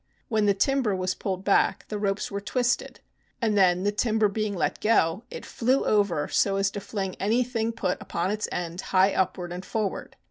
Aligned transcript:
When 0.29 0.47
the 0.47 0.55
timber 0.55 0.95
was 0.95 1.13
pulled 1.13 1.43
back, 1.45 1.85
the 1.89 1.99
ropes 1.99 2.31
were 2.31 2.41
twisted, 2.41 3.01
and 3.39 3.55
then, 3.55 3.83
the 3.83 3.91
timber 3.91 4.27
being 4.29 4.55
let 4.55 4.79
go, 4.81 5.25
it 5.29 5.45
flew 5.45 5.85
over 5.85 6.27
so 6.27 6.55
as 6.55 6.71
to 6.71 6.79
fling 6.79 7.13
anything 7.19 7.71
put 7.71 8.01
upon 8.01 8.31
its 8.31 8.49
end 8.51 8.81
high 8.97 9.13
upward 9.13 9.51
and 9.51 9.63
forward. 9.63 10.15